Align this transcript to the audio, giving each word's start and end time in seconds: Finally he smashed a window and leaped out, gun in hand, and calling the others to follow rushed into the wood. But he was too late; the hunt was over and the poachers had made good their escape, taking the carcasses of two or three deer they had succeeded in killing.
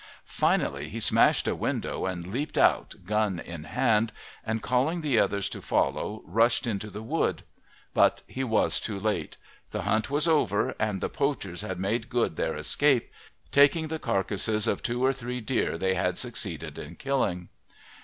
Finally 0.25 0.89
he 0.89 0.99
smashed 0.99 1.47
a 1.47 1.53
window 1.55 2.07
and 2.07 2.25
leaped 2.25 2.57
out, 2.57 2.95
gun 3.05 3.39
in 3.39 3.65
hand, 3.65 4.11
and 4.43 4.63
calling 4.63 5.01
the 5.01 5.19
others 5.19 5.47
to 5.47 5.61
follow 5.61 6.23
rushed 6.25 6.65
into 6.65 6.89
the 6.89 7.03
wood. 7.03 7.43
But 7.93 8.23
he 8.25 8.43
was 8.43 8.79
too 8.79 8.99
late; 8.99 9.37
the 9.69 9.83
hunt 9.83 10.09
was 10.09 10.27
over 10.27 10.73
and 10.79 11.01
the 11.01 11.09
poachers 11.09 11.61
had 11.61 11.79
made 11.79 12.09
good 12.09 12.35
their 12.35 12.55
escape, 12.55 13.11
taking 13.51 13.89
the 13.89 13.99
carcasses 13.99 14.65
of 14.65 14.81
two 14.81 15.05
or 15.05 15.13
three 15.13 15.39
deer 15.39 15.77
they 15.77 15.93
had 15.93 16.17
succeeded 16.17 16.79
in 16.79 16.95
killing. 16.95 17.49